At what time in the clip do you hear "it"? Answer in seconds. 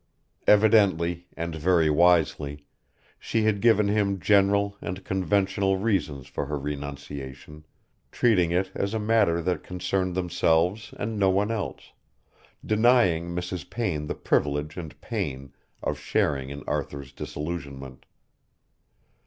8.49-8.71